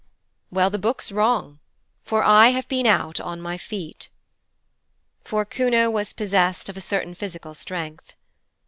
[0.49, 1.59] 'Well, the Book's wrong,
[2.03, 4.09] for I have been out on my feet.'
[5.23, 8.13] For Kuno was possessed of a certain physical strength.